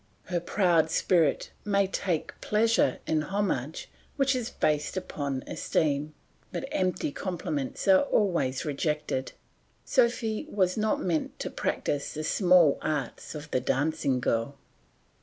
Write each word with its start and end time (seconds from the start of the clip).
Her 0.23 0.39
proud 0.39 0.89
spirit 0.89 1.51
may 1.63 1.85
take 1.85 2.33
pleasure 2.41 2.97
in 3.05 3.21
homage 3.21 3.87
which 4.15 4.35
is 4.35 4.49
based 4.49 4.97
upon 4.97 5.43
esteem, 5.45 6.15
but 6.51 6.67
empty 6.71 7.11
compliments 7.11 7.87
are 7.87 8.01
always 8.01 8.65
rejected; 8.65 9.33
Sophy 9.85 10.47
was 10.49 10.75
not 10.75 10.99
meant 11.03 11.37
to 11.41 11.51
practise 11.51 12.15
the 12.15 12.23
small 12.23 12.79
arts 12.81 13.35
of 13.35 13.51
the 13.51 13.59
dancing 13.61 14.19
girl. 14.19 14.57